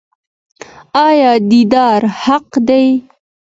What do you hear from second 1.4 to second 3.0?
دیدار حق دی؟